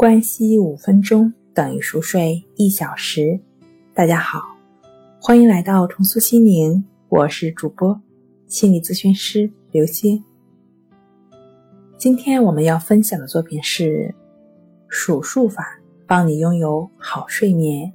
[0.00, 3.38] 关息五分钟等于熟睡一小时。
[3.92, 4.40] 大家好，
[5.20, 8.00] 欢迎来到重塑心灵，我是主播
[8.46, 10.24] 心理咨询师刘星。
[11.98, 14.14] 今天我们要分享的作品是
[14.88, 17.92] 数数法，帮你拥有好睡眠。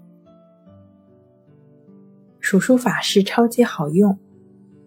[2.40, 4.16] 数数法是超级好用，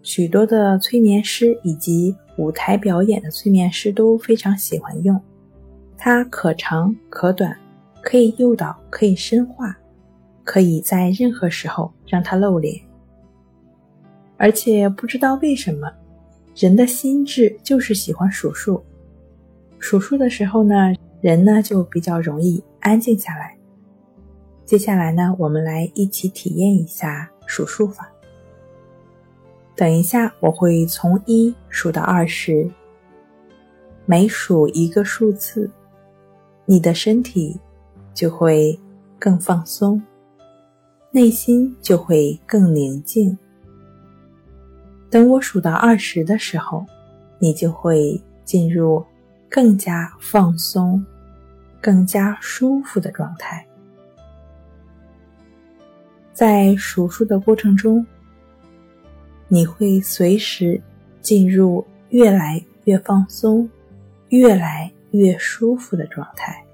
[0.02, 5.20] 许多的催眠师以及舞台表演的催眠师都非常喜欢用。
[5.98, 7.54] 它可长可短，
[8.00, 9.76] 可以诱导，可以深化，
[10.44, 12.80] 可以在任何时候让它露脸。
[14.36, 15.92] 而且不知道为什么，
[16.54, 18.80] 人的心智就是喜欢数数。
[19.80, 23.56] 数数的时候呢，人呢就比较容易安静下来。
[24.64, 28.08] 接下来呢，我们来一起体验一下数数法。
[29.74, 32.70] 等一下，我会从一数到二十，
[34.06, 35.68] 每数一个数字。
[36.70, 37.58] 你的身体
[38.12, 38.78] 就会
[39.18, 40.02] 更放松，
[41.10, 43.36] 内心就会更宁静。
[45.08, 46.84] 等我数到二十的时候，
[47.38, 49.02] 你就会进入
[49.48, 51.02] 更加放松、
[51.80, 53.66] 更加舒服的状态。
[56.34, 58.06] 在数数的过程中，
[59.48, 60.78] 你会随时
[61.22, 63.66] 进入越来越放松、
[64.28, 64.92] 越来。
[65.10, 66.64] 越舒服的状态。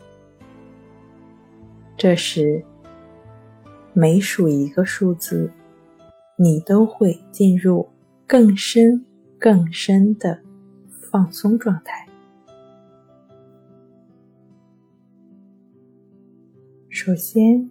[1.96, 2.64] 这时，
[3.92, 5.50] 每数一个数字，
[6.36, 7.88] 你都会进入
[8.26, 9.04] 更深、
[9.38, 10.40] 更深的
[11.10, 12.06] 放松状态。
[16.88, 17.70] 首先，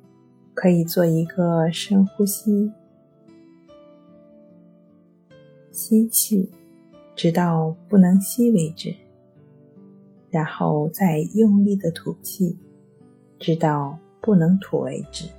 [0.54, 2.72] 可以做一个深呼吸，
[5.72, 6.50] 吸气，
[7.16, 8.96] 直到不能吸为止。
[10.34, 12.58] 然后再用力的吐气，
[13.38, 15.30] 直到不能吐为止。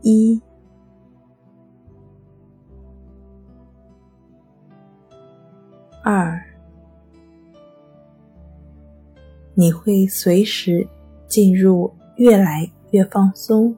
[0.00, 0.40] 一、
[6.02, 6.42] 二，
[9.52, 10.88] 你会随时
[11.28, 13.76] 进入越来越放松、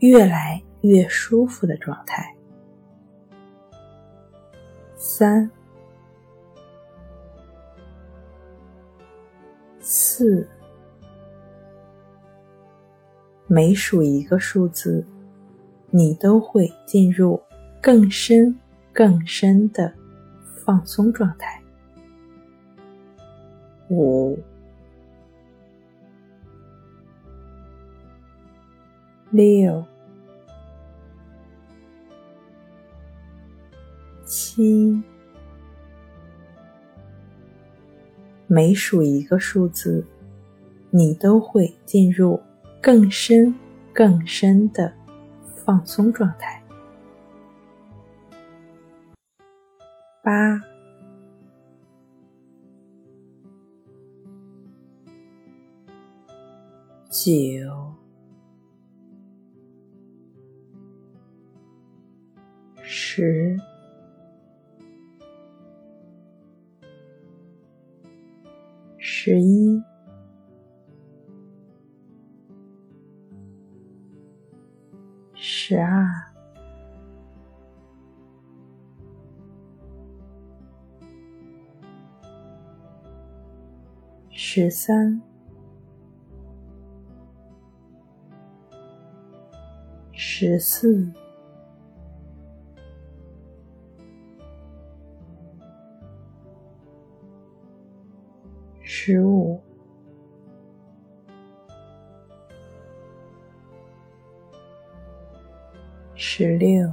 [0.00, 2.37] 越来越舒服的状态。
[5.00, 5.48] 三、
[9.78, 10.46] 四，
[13.46, 15.06] 每数一个数字，
[15.90, 17.40] 你都会进入
[17.80, 18.58] 更深、
[18.92, 19.94] 更深的
[20.42, 21.62] 放松状态。
[23.88, 24.36] 五、
[29.30, 29.84] 六。
[34.28, 35.02] 七，
[38.46, 40.04] 每数一个数字，
[40.90, 42.38] 你都会进入
[42.82, 43.54] 更深、
[43.90, 44.92] 更深的
[45.64, 46.62] 放松状态。
[50.22, 50.60] 八、
[57.10, 57.24] 九、
[62.82, 63.58] 十。
[69.10, 69.82] 十一、
[75.34, 76.06] 十二、
[84.30, 85.18] 十三、
[90.12, 91.10] 十四。
[106.20, 106.92] 十六、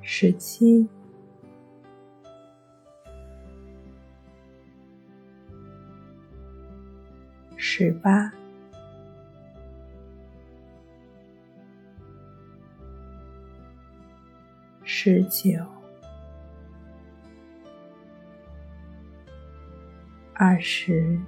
[0.00, 0.88] 十七、
[7.58, 8.32] 十八、
[14.84, 15.76] 十九。
[20.38, 21.18] 二十，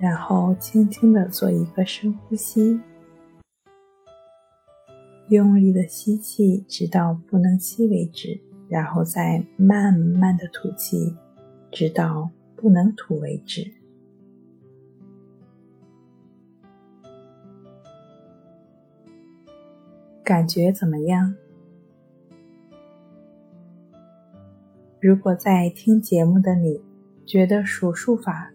[0.00, 2.80] 然后轻轻的做一个深呼吸，
[5.28, 11.16] 用力的吸气，直到不能吸为止，然后再慢慢的吐气，
[11.72, 13.72] 直到不能吐为止。
[20.22, 21.34] 感觉怎么样？
[25.00, 26.82] 如果在听节目的你
[27.24, 28.52] 觉得数数法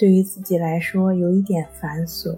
[0.00, 2.34] 对于自己来说有一点繁琐，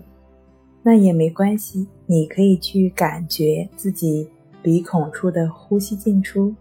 [0.82, 4.28] 那也没关系，你可以去感觉自己
[4.60, 6.52] 鼻孔处的呼吸进出，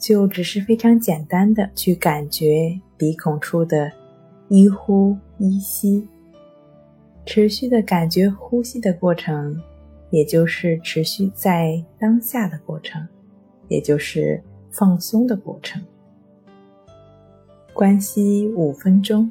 [0.00, 3.88] 就只是非常简单的去感觉鼻孔处的
[4.48, 6.04] 一呼一吸，
[7.24, 9.56] 持续的感觉呼吸的过程。
[10.10, 13.06] 也就是持续在当下的过程，
[13.68, 14.42] 也就是
[14.72, 15.80] 放松的过程。
[17.72, 19.30] 关息五分钟